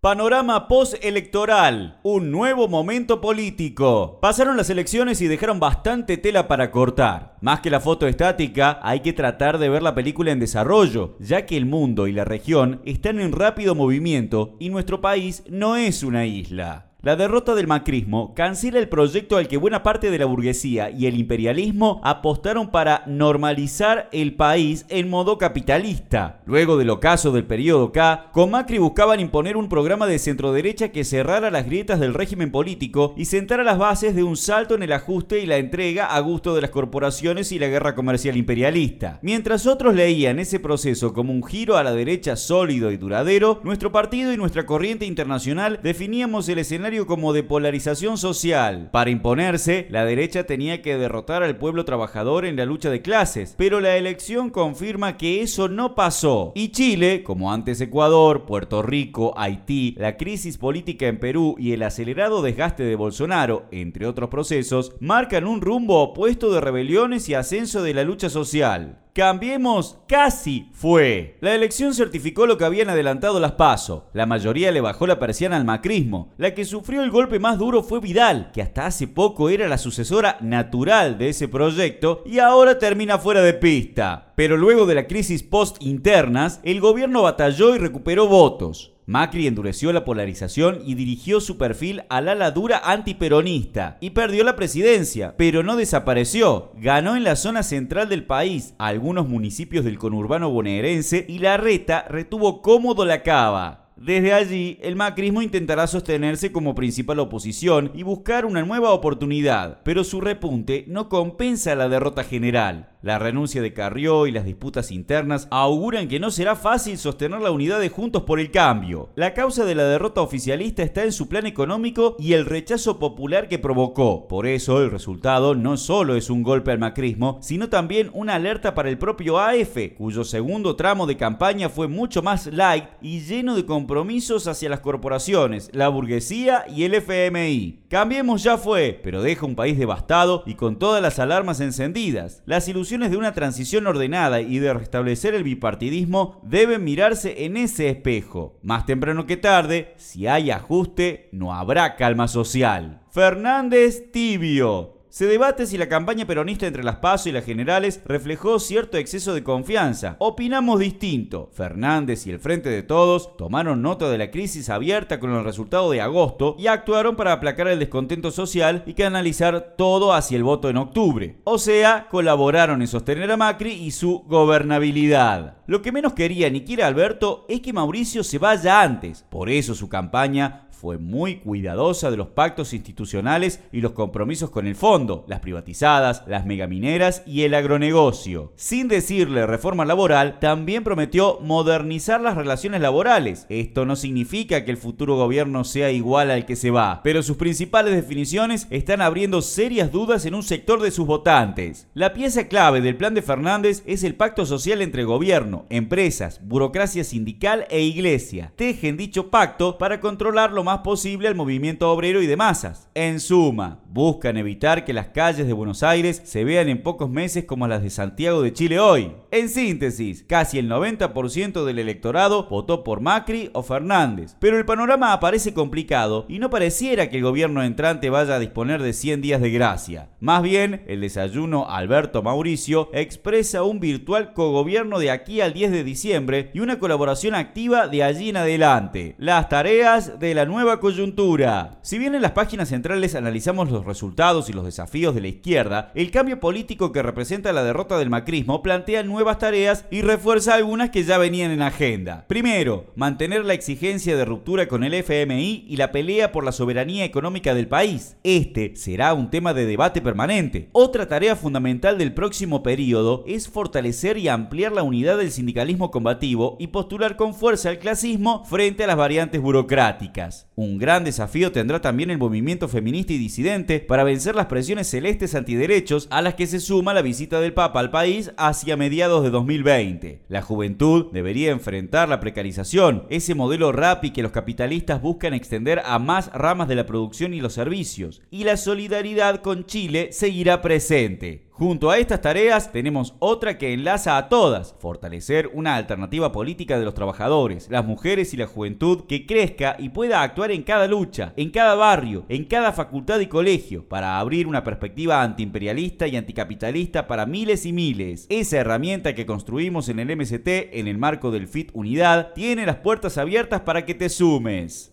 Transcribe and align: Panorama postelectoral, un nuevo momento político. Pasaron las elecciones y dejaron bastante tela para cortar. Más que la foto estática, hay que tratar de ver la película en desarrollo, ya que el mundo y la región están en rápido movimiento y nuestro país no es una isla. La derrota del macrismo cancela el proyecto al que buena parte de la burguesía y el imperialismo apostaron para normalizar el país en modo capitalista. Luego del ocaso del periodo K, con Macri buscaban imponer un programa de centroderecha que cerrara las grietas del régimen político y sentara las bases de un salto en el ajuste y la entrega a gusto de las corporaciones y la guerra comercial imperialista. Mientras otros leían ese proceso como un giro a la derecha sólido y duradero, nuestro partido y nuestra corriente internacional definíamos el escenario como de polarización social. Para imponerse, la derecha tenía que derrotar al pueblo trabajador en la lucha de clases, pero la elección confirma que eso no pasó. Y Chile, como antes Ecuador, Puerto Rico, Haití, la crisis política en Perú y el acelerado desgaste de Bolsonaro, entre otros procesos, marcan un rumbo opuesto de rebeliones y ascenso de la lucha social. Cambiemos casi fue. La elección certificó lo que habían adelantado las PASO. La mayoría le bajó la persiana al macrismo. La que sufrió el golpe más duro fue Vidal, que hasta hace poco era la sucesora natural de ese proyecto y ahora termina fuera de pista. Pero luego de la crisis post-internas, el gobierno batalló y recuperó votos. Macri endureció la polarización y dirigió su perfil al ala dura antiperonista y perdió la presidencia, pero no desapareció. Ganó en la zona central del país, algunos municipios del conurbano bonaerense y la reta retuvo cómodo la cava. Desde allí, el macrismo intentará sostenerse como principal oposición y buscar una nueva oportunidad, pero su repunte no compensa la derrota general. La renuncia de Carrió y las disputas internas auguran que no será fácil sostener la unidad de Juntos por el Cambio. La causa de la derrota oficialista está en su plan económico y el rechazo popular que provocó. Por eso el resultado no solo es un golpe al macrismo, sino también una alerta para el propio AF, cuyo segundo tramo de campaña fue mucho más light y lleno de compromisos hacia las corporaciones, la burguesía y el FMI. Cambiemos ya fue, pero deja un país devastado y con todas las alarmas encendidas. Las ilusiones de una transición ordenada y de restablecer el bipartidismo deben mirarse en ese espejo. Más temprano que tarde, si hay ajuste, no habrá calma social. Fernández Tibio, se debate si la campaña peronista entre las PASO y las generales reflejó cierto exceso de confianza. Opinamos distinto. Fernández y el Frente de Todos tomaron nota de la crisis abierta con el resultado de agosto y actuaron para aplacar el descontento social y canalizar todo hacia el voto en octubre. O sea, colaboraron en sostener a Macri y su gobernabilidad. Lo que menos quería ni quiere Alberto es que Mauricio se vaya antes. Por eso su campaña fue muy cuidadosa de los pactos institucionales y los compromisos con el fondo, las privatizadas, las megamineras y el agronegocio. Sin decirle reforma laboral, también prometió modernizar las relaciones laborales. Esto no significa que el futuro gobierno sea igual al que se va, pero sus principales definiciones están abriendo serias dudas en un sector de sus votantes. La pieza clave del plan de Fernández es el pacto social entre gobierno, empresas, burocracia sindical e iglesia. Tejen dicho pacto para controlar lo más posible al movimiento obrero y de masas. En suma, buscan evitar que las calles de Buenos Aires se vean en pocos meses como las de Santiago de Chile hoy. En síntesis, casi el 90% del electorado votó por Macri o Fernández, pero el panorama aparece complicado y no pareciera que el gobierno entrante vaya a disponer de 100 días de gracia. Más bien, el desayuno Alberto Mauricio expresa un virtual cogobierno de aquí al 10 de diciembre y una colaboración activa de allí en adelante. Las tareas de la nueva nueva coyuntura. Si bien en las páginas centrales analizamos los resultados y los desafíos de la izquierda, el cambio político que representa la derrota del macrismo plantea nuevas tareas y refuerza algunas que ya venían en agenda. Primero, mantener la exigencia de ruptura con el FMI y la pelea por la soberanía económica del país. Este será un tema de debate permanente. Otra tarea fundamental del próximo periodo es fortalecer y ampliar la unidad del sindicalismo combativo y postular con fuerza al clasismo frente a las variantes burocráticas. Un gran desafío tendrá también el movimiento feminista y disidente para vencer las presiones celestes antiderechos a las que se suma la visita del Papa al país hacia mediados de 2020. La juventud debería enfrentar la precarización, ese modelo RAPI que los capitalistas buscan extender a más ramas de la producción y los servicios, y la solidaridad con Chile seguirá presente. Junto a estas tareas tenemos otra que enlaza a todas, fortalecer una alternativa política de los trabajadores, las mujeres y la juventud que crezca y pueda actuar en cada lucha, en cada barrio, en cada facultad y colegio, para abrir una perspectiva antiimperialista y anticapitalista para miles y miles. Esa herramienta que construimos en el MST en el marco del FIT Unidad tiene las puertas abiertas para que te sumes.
Panorama 0.00 0.68
postelectoral, 0.68 1.98
un 2.04 2.30
nuevo 2.30 2.68
momento 2.68 3.20
político. 3.20 4.20
Pasaron 4.22 4.56
las 4.56 4.70
elecciones 4.70 5.20
y 5.20 5.26
dejaron 5.26 5.58
bastante 5.58 6.16
tela 6.16 6.46
para 6.46 6.70
cortar. 6.70 7.34
Más 7.40 7.58
que 7.58 7.70
la 7.70 7.80
foto 7.80 8.06
estática, 8.06 8.78
hay 8.84 9.00
que 9.00 9.12
tratar 9.12 9.58
de 9.58 9.68
ver 9.68 9.82
la 9.82 9.96
película 9.96 10.30
en 10.30 10.38
desarrollo, 10.38 11.16
ya 11.18 11.46
que 11.46 11.56
el 11.56 11.66
mundo 11.66 12.06
y 12.06 12.12
la 12.12 12.24
región 12.24 12.80
están 12.84 13.18
en 13.18 13.32
rápido 13.32 13.74
movimiento 13.74 14.54
y 14.60 14.68
nuestro 14.68 15.00
país 15.00 15.42
no 15.48 15.74
es 15.74 16.04
una 16.04 16.26
isla. 16.26 16.87
La 17.00 17.14
derrota 17.14 17.54
del 17.54 17.68
macrismo 17.68 18.34
cancela 18.34 18.80
el 18.80 18.88
proyecto 18.88 19.36
al 19.36 19.46
que 19.46 19.56
buena 19.56 19.84
parte 19.84 20.10
de 20.10 20.18
la 20.18 20.24
burguesía 20.24 20.90
y 20.90 21.06
el 21.06 21.16
imperialismo 21.16 22.00
apostaron 22.02 22.72
para 22.72 23.04
normalizar 23.06 24.08
el 24.10 24.34
país 24.34 24.84
en 24.88 25.08
modo 25.08 25.38
capitalista. 25.38 26.40
Luego 26.44 26.76
del 26.76 26.90
ocaso 26.90 27.30
del 27.30 27.44
periodo 27.44 27.92
K, 27.92 28.30
con 28.32 28.50
Macri 28.50 28.78
buscaban 28.78 29.20
imponer 29.20 29.56
un 29.56 29.68
programa 29.68 30.08
de 30.08 30.18
centroderecha 30.18 30.88
que 30.88 31.04
cerrara 31.04 31.52
las 31.52 31.66
grietas 31.66 32.00
del 32.00 32.14
régimen 32.14 32.50
político 32.50 33.14
y 33.16 33.26
sentara 33.26 33.62
las 33.62 33.78
bases 33.78 34.16
de 34.16 34.24
un 34.24 34.36
salto 34.36 34.74
en 34.74 34.82
el 34.82 34.90
ajuste 34.90 35.38
y 35.38 35.46
la 35.46 35.58
entrega 35.58 36.06
a 36.06 36.18
gusto 36.18 36.56
de 36.56 36.62
las 36.62 36.70
corporaciones 36.70 37.52
y 37.52 37.60
la 37.60 37.68
guerra 37.68 37.94
comercial 37.94 38.36
imperialista. 38.36 39.20
Mientras 39.22 39.68
otros 39.68 39.94
leían 39.94 40.40
ese 40.40 40.58
proceso 40.58 41.12
como 41.12 41.32
un 41.32 41.44
giro 41.44 41.76
a 41.76 41.84
la 41.84 41.92
derecha 41.92 42.34
sólido 42.34 42.90
y 42.90 42.96
duradero, 42.96 43.60
nuestro 43.62 43.92
partido 43.92 44.32
y 44.32 44.36
nuestra 44.36 44.66
corriente 44.66 45.06
internacional 45.06 45.78
definíamos 45.80 46.48
el 46.48 46.58
escenario 46.58 46.87
como 47.06 47.34
de 47.34 47.42
polarización 47.42 48.16
social. 48.16 48.88
Para 48.90 49.10
imponerse, 49.10 49.86
la 49.90 50.06
derecha 50.06 50.44
tenía 50.44 50.80
que 50.80 50.96
derrotar 50.96 51.42
al 51.42 51.58
pueblo 51.58 51.84
trabajador 51.84 52.46
en 52.46 52.56
la 52.56 52.64
lucha 52.64 52.88
de 52.88 53.02
clases, 53.02 53.54
pero 53.58 53.80
la 53.80 53.96
elección 53.96 54.48
confirma 54.48 55.18
que 55.18 55.42
eso 55.42 55.68
no 55.68 55.94
pasó. 55.94 56.52
Y 56.54 56.70
Chile, 56.70 57.22
como 57.22 57.52
antes 57.52 57.80
Ecuador, 57.82 58.46
Puerto 58.46 58.82
Rico, 58.82 59.34
Haití, 59.36 59.94
la 59.98 60.16
crisis 60.16 60.56
política 60.56 61.06
en 61.06 61.20
Perú 61.20 61.56
y 61.58 61.72
el 61.72 61.82
acelerado 61.82 62.40
desgaste 62.40 62.84
de 62.84 62.96
Bolsonaro, 62.96 63.66
entre 63.70 64.06
otros 64.06 64.30
procesos, 64.30 64.94
marcan 64.98 65.46
un 65.46 65.60
rumbo 65.60 66.02
opuesto 66.02 66.50
de 66.50 66.62
rebeliones 66.62 67.28
y 67.28 67.34
ascenso 67.34 67.82
de 67.82 67.92
la 67.92 68.04
lucha 68.04 68.30
social. 68.30 68.98
Cambiemos 69.18 69.98
casi 70.06 70.68
fue. 70.72 71.38
La 71.40 71.52
elección 71.52 71.92
certificó 71.92 72.46
lo 72.46 72.56
que 72.56 72.64
habían 72.64 72.88
adelantado 72.88 73.40
las 73.40 73.50
PASO. 73.50 74.06
La 74.12 74.26
mayoría 74.26 74.70
le 74.70 74.80
bajó 74.80 75.08
la 75.08 75.18
persiana 75.18 75.56
al 75.56 75.64
macrismo. 75.64 76.32
La 76.36 76.54
que 76.54 76.64
sufrió 76.64 77.02
el 77.02 77.10
golpe 77.10 77.40
más 77.40 77.58
duro 77.58 77.82
fue 77.82 77.98
Vidal, 77.98 78.52
que 78.52 78.62
hasta 78.62 78.86
hace 78.86 79.08
poco 79.08 79.48
era 79.48 79.66
la 79.66 79.76
sucesora 79.76 80.38
natural 80.40 81.18
de 81.18 81.30
ese 81.30 81.48
proyecto 81.48 82.22
y 82.26 82.38
ahora 82.38 82.78
termina 82.78 83.18
fuera 83.18 83.42
de 83.42 83.54
pista. 83.54 84.34
Pero 84.36 84.56
luego 84.56 84.86
de 84.86 84.94
la 84.94 85.08
crisis 85.08 85.42
post-internas, 85.42 86.60
el 86.62 86.80
gobierno 86.80 87.22
batalló 87.22 87.74
y 87.74 87.78
recuperó 87.78 88.28
votos. 88.28 88.97
Macri 89.08 89.46
endureció 89.46 89.90
la 89.94 90.04
polarización 90.04 90.82
y 90.84 90.94
dirigió 90.94 91.40
su 91.40 91.56
perfil 91.56 92.02
al 92.10 92.28
ala 92.28 92.50
dura 92.50 92.82
antiperonista 92.84 93.96
y 94.02 94.10
perdió 94.10 94.44
la 94.44 94.54
presidencia, 94.54 95.34
pero 95.38 95.62
no 95.62 95.76
desapareció. 95.76 96.72
Ganó 96.76 97.16
en 97.16 97.24
la 97.24 97.34
zona 97.34 97.62
central 97.62 98.10
del 98.10 98.24
país, 98.24 98.74
algunos 98.76 99.26
municipios 99.26 99.86
del 99.86 99.98
conurbano 99.98 100.50
bonaerense 100.50 101.24
y 101.26 101.38
la 101.38 101.56
reta 101.56 102.04
retuvo 102.10 102.60
cómodo 102.60 103.06
la 103.06 103.22
cava. 103.22 103.87
Desde 104.00 104.32
allí, 104.32 104.78
el 104.80 104.94
macrismo 104.94 105.42
intentará 105.42 105.88
sostenerse 105.88 106.52
como 106.52 106.76
principal 106.76 107.18
oposición 107.18 107.90
y 107.94 108.04
buscar 108.04 108.46
una 108.46 108.62
nueva 108.62 108.92
oportunidad, 108.92 109.80
pero 109.82 110.04
su 110.04 110.20
repunte 110.20 110.84
no 110.86 111.08
compensa 111.08 111.74
la 111.74 111.88
derrota 111.88 112.22
general. 112.22 112.90
La 113.00 113.20
renuncia 113.20 113.62
de 113.62 113.72
Carrió 113.72 114.26
y 114.26 114.32
las 114.32 114.44
disputas 114.44 114.90
internas 114.90 115.46
auguran 115.52 116.08
que 116.08 116.18
no 116.18 116.32
será 116.32 116.56
fácil 116.56 116.98
sostener 116.98 117.40
la 117.40 117.52
unidad 117.52 117.78
de 117.78 117.90
Juntos 117.90 118.24
por 118.24 118.40
el 118.40 118.50
Cambio. 118.50 119.10
La 119.14 119.34
causa 119.34 119.64
de 119.64 119.76
la 119.76 119.84
derrota 119.84 120.20
oficialista 120.20 120.82
está 120.82 121.04
en 121.04 121.12
su 121.12 121.28
plan 121.28 121.46
económico 121.46 122.16
y 122.18 122.32
el 122.32 122.44
rechazo 122.44 122.98
popular 122.98 123.48
que 123.48 123.60
provocó. 123.60 124.26
Por 124.26 124.48
eso 124.48 124.82
el 124.82 124.90
resultado 124.90 125.54
no 125.54 125.76
solo 125.76 126.16
es 126.16 126.28
un 126.28 126.42
golpe 126.42 126.72
al 126.72 126.80
macrismo, 126.80 127.38
sino 127.40 127.68
también 127.68 128.10
una 128.14 128.34
alerta 128.34 128.74
para 128.74 128.88
el 128.88 128.98
propio 128.98 129.38
AF, 129.38 129.76
cuyo 129.96 130.24
segundo 130.24 130.74
tramo 130.74 131.06
de 131.06 131.16
campaña 131.16 131.68
fue 131.68 131.86
mucho 131.86 132.20
más 132.22 132.48
light 132.48 132.86
y 133.00 133.20
lleno 133.20 133.54
de 133.54 133.64
compromisos 133.88 134.46
hacia 134.48 134.68
las 134.68 134.80
corporaciones, 134.80 135.70
la 135.72 135.88
burguesía 135.88 136.66
y 136.68 136.84
el 136.84 136.92
FMI. 136.92 137.84
Cambiemos 137.88 138.42
ya 138.42 138.58
fue, 138.58 139.00
pero 139.02 139.22
deja 139.22 139.46
un 139.46 139.56
país 139.56 139.78
devastado 139.78 140.42
y 140.44 140.56
con 140.56 140.78
todas 140.78 141.00
las 141.00 141.18
alarmas 141.18 141.60
encendidas. 141.60 142.42
Las 142.44 142.68
ilusiones 142.68 143.10
de 143.10 143.16
una 143.16 143.32
transición 143.32 143.86
ordenada 143.86 144.42
y 144.42 144.58
de 144.58 144.74
restablecer 144.74 145.34
el 145.34 145.42
bipartidismo 145.42 146.38
deben 146.44 146.84
mirarse 146.84 147.46
en 147.46 147.56
ese 147.56 147.88
espejo. 147.88 148.58
Más 148.62 148.84
temprano 148.84 149.24
que 149.24 149.38
tarde, 149.38 149.94
si 149.96 150.26
hay 150.26 150.50
ajuste, 150.50 151.30
no 151.32 151.54
habrá 151.54 151.96
calma 151.96 152.28
social. 152.28 153.00
Fernández 153.10 154.12
Tibio, 154.12 154.97
se 155.10 155.26
debate 155.26 155.66
si 155.66 155.78
la 155.78 155.88
campaña 155.88 156.26
peronista 156.26 156.66
entre 156.66 156.84
las 156.84 156.96
PASO 156.96 157.28
y 157.28 157.32
las 157.32 157.44
generales 157.44 158.00
reflejó 158.04 158.58
cierto 158.58 158.98
exceso 158.98 159.34
de 159.34 159.42
confianza. 159.42 160.16
Opinamos 160.18 160.80
distinto. 160.80 161.50
Fernández 161.52 162.26
y 162.26 162.30
el 162.30 162.38
Frente 162.38 162.68
de 162.68 162.82
Todos 162.82 163.36
tomaron 163.36 163.82
nota 163.82 164.10
de 164.10 164.18
la 164.18 164.30
crisis 164.30 164.68
abierta 164.68 165.18
con 165.18 165.34
el 165.34 165.44
resultado 165.44 165.90
de 165.90 166.00
agosto 166.00 166.56
y 166.58 166.66
actuaron 166.66 167.16
para 167.16 167.32
aplacar 167.32 167.68
el 167.68 167.78
descontento 167.78 168.30
social 168.30 168.82
y 168.86 168.94
canalizar 168.94 169.74
todo 169.76 170.12
hacia 170.12 170.36
el 170.36 170.44
voto 170.44 170.68
en 170.68 170.76
octubre. 170.76 171.38
O 171.44 171.58
sea, 171.58 172.06
colaboraron 172.10 172.82
en 172.82 172.88
sostener 172.88 173.30
a 173.30 173.36
Macri 173.36 173.72
y 173.72 173.90
su 173.92 174.24
gobernabilidad. 174.26 175.56
Lo 175.66 175.82
que 175.82 175.92
menos 175.92 176.14
quería 176.14 176.50
ni 176.50 176.62
quiere 176.62 176.82
Alberto 176.82 177.44
es 177.48 177.60
que 177.60 177.72
Mauricio 177.72 178.24
se 178.24 178.38
vaya 178.38 178.82
antes. 178.82 179.24
Por 179.28 179.50
eso 179.50 179.74
su 179.74 179.88
campaña 179.88 180.67
fue 180.78 180.96
muy 180.96 181.40
cuidadosa 181.40 182.08
de 182.10 182.16
los 182.16 182.28
pactos 182.28 182.72
institucionales 182.72 183.60
y 183.72 183.80
los 183.80 183.92
compromisos 183.92 184.50
con 184.50 184.68
el 184.68 184.76
fondo, 184.76 185.24
las 185.26 185.40
privatizadas, 185.40 186.22
las 186.28 186.46
megamineras 186.46 187.24
y 187.26 187.42
el 187.42 187.54
agronegocio. 187.54 188.52
Sin 188.54 188.86
decirle 188.86 189.44
reforma 189.46 189.84
laboral, 189.84 190.38
también 190.38 190.84
prometió 190.84 191.40
modernizar 191.40 192.20
las 192.20 192.36
relaciones 192.36 192.80
laborales. 192.80 193.46
Esto 193.48 193.86
no 193.86 193.96
significa 193.96 194.64
que 194.64 194.70
el 194.70 194.76
futuro 194.76 195.16
gobierno 195.16 195.64
sea 195.64 195.90
igual 195.90 196.30
al 196.30 196.46
que 196.46 196.54
se 196.54 196.70
va, 196.70 197.00
pero 197.02 197.24
sus 197.24 197.36
principales 197.36 197.94
definiciones 197.94 198.68
están 198.70 199.00
abriendo 199.00 199.42
serias 199.42 199.90
dudas 199.90 200.26
en 200.26 200.34
un 200.34 200.44
sector 200.44 200.80
de 200.80 200.92
sus 200.92 201.06
votantes. 201.06 201.88
La 201.94 202.12
pieza 202.12 202.46
clave 202.46 202.80
del 202.80 202.96
plan 202.96 203.14
de 203.14 203.22
Fernández 203.22 203.82
es 203.84 204.04
el 204.04 204.14
pacto 204.14 204.46
social 204.46 204.80
entre 204.80 205.02
gobierno, 205.02 205.66
empresas, 205.70 206.40
burocracia 206.46 207.02
sindical 207.02 207.66
e 207.68 207.80
iglesia. 207.80 208.52
Tejen 208.54 208.96
dicho 208.96 209.28
pacto 209.28 209.76
para 209.76 210.00
controlar 210.00 210.52
lo 210.52 210.67
más 210.68 210.80
posible 210.80 211.28
al 211.28 211.34
movimiento 211.34 211.90
obrero 211.90 212.20
y 212.20 212.26
de 212.26 212.36
masas. 212.36 212.90
En 212.94 213.20
suma, 213.20 213.80
buscan 213.88 214.36
evitar 214.36 214.84
que 214.84 214.92
las 214.92 215.08
calles 215.08 215.46
de 215.46 215.54
Buenos 215.54 215.82
Aires 215.82 216.20
se 216.26 216.44
vean 216.44 216.68
en 216.68 216.82
pocos 216.82 217.08
meses 217.08 217.46
como 217.46 217.66
las 217.66 217.82
de 217.82 217.88
Santiago 217.88 218.42
de 218.42 218.52
Chile 218.52 218.78
hoy. 218.78 219.12
En 219.30 219.48
síntesis, 219.48 220.24
casi 220.28 220.58
el 220.58 220.68
90% 220.68 221.64
del 221.64 221.78
electorado 221.78 222.48
votó 222.50 222.84
por 222.84 223.00
Macri 223.00 223.48
o 223.54 223.62
Fernández, 223.62 224.36
pero 224.40 224.58
el 224.58 224.66
panorama 224.66 225.14
aparece 225.14 225.54
complicado 225.54 226.26
y 226.28 226.38
no 226.38 226.50
pareciera 226.50 227.08
que 227.08 227.16
el 227.16 227.22
gobierno 227.22 227.62
entrante 227.62 228.10
vaya 228.10 228.34
a 228.34 228.38
disponer 228.38 228.82
de 228.82 228.92
100 228.92 229.22
días 229.22 229.40
de 229.40 229.50
gracia. 229.50 230.10
Más 230.20 230.42
bien, 230.42 230.84
el 230.86 231.00
desayuno 231.00 231.70
Alberto 231.70 232.22
Mauricio 232.22 232.90
expresa 232.92 233.62
un 233.62 233.80
virtual 233.80 234.34
cogobierno 234.34 234.98
de 234.98 235.10
aquí 235.10 235.40
al 235.40 235.54
10 235.54 235.70
de 235.70 235.84
diciembre 235.84 236.50
y 236.52 236.60
una 236.60 236.78
colaboración 236.78 237.34
activa 237.34 237.88
de 237.88 238.02
allí 238.02 238.28
en 238.28 238.36
adelante. 238.36 239.14
Las 239.16 239.48
tareas 239.48 240.18
de 240.18 240.34
la 240.34 240.44
nueva 240.44 240.57
nueva 240.58 240.80
coyuntura. 240.80 241.78
Si 241.82 242.00
bien 242.00 242.16
en 242.16 242.22
las 242.22 242.32
páginas 242.32 242.70
centrales 242.70 243.14
analizamos 243.14 243.70
los 243.70 243.84
resultados 243.84 244.50
y 244.50 244.52
los 244.52 244.64
desafíos 244.64 245.14
de 245.14 245.20
la 245.20 245.28
izquierda, 245.28 245.92
el 245.94 246.10
cambio 246.10 246.40
político 246.40 246.90
que 246.90 247.00
representa 247.00 247.52
la 247.52 247.62
derrota 247.62 247.96
del 247.96 248.10
macrismo 248.10 248.60
plantea 248.60 249.04
nuevas 249.04 249.38
tareas 249.38 249.84
y 249.92 250.02
refuerza 250.02 250.54
algunas 250.54 250.90
que 250.90 251.04
ya 251.04 251.16
venían 251.16 251.52
en 251.52 251.62
agenda. 251.62 252.24
Primero, 252.26 252.86
mantener 252.96 253.44
la 253.44 253.54
exigencia 253.54 254.16
de 254.16 254.24
ruptura 254.24 254.66
con 254.66 254.82
el 254.82 254.94
FMI 254.94 255.66
y 255.68 255.76
la 255.76 255.92
pelea 255.92 256.32
por 256.32 256.42
la 256.42 256.50
soberanía 256.50 257.04
económica 257.04 257.54
del 257.54 257.68
país. 257.68 258.16
Este 258.24 258.74
será 258.74 259.14
un 259.14 259.30
tema 259.30 259.54
de 259.54 259.64
debate 259.64 260.00
permanente. 260.02 260.70
Otra 260.72 261.06
tarea 261.06 261.36
fundamental 261.36 261.98
del 261.98 262.14
próximo 262.14 262.64
periodo 262.64 263.22
es 263.28 263.48
fortalecer 263.48 264.18
y 264.18 264.26
ampliar 264.26 264.72
la 264.72 264.82
unidad 264.82 265.18
del 265.18 265.30
sindicalismo 265.30 265.92
combativo 265.92 266.56
y 266.58 266.66
postular 266.66 267.14
con 267.14 267.32
fuerza 267.32 267.68
al 267.68 267.78
clasismo 267.78 268.44
frente 268.44 268.82
a 268.82 268.88
las 268.88 268.96
variantes 268.96 269.40
burocráticas. 269.40 270.47
Un 270.60 270.76
gran 270.76 271.04
desafío 271.04 271.52
tendrá 271.52 271.80
también 271.80 272.10
el 272.10 272.18
movimiento 272.18 272.66
feminista 272.66 273.12
y 273.12 273.18
disidente 273.18 273.78
para 273.78 274.02
vencer 274.02 274.34
las 274.34 274.46
presiones 274.46 274.88
celestes 274.88 275.36
antiderechos 275.36 276.08
a 276.10 276.20
las 276.20 276.34
que 276.34 276.48
se 276.48 276.58
suma 276.58 276.94
la 276.94 277.00
visita 277.00 277.38
del 277.38 277.54
Papa 277.54 277.78
al 277.78 277.92
país 277.92 278.32
hacia 278.36 278.76
mediados 278.76 279.22
de 279.22 279.30
2020. 279.30 280.22
La 280.26 280.42
juventud 280.42 281.12
debería 281.12 281.52
enfrentar 281.52 282.08
la 282.08 282.18
precarización, 282.18 283.04
ese 283.08 283.36
modelo 283.36 283.70
RAPI 283.70 284.10
que 284.10 284.24
los 284.24 284.32
capitalistas 284.32 285.00
buscan 285.00 285.32
extender 285.32 285.80
a 285.84 286.00
más 286.00 286.32
ramas 286.32 286.66
de 286.66 286.74
la 286.74 286.86
producción 286.86 287.34
y 287.34 287.40
los 287.40 287.52
servicios, 287.52 288.20
y 288.28 288.42
la 288.42 288.56
solidaridad 288.56 289.42
con 289.42 289.64
Chile 289.64 290.08
seguirá 290.10 290.60
presente. 290.60 291.47
Junto 291.58 291.90
a 291.90 291.98
estas 291.98 292.20
tareas 292.20 292.70
tenemos 292.70 293.16
otra 293.18 293.58
que 293.58 293.72
enlaza 293.72 294.16
a 294.16 294.28
todas, 294.28 294.76
fortalecer 294.78 295.50
una 295.52 295.74
alternativa 295.74 296.30
política 296.30 296.78
de 296.78 296.84
los 296.84 296.94
trabajadores, 296.94 297.66
las 297.68 297.84
mujeres 297.84 298.32
y 298.32 298.36
la 298.36 298.46
juventud 298.46 299.06
que 299.08 299.26
crezca 299.26 299.74
y 299.76 299.88
pueda 299.88 300.22
actuar 300.22 300.52
en 300.52 300.62
cada 300.62 300.86
lucha, 300.86 301.32
en 301.36 301.50
cada 301.50 301.74
barrio, 301.74 302.24
en 302.28 302.44
cada 302.44 302.72
facultad 302.72 303.18
y 303.18 303.26
colegio, 303.26 303.88
para 303.88 304.20
abrir 304.20 304.46
una 304.46 304.62
perspectiva 304.62 305.20
antiimperialista 305.20 306.06
y 306.06 306.16
anticapitalista 306.16 307.08
para 307.08 307.26
miles 307.26 307.66
y 307.66 307.72
miles. 307.72 308.26
Esa 308.28 308.58
herramienta 308.58 309.16
que 309.16 309.26
construimos 309.26 309.88
en 309.88 309.98
el 309.98 310.16
MST 310.16 310.46
en 310.46 310.86
el 310.86 310.96
marco 310.96 311.32
del 311.32 311.48
FIT 311.48 311.72
Unidad 311.72 312.34
tiene 312.34 312.66
las 312.66 312.76
puertas 312.76 313.18
abiertas 313.18 313.62
para 313.62 313.84
que 313.84 313.94
te 313.94 314.08
sumes. 314.10 314.86